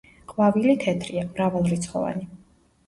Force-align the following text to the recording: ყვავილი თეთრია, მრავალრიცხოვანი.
ყვავილი 0.31 0.75
თეთრია, 0.85 1.27
მრავალრიცხოვანი. 1.29 2.29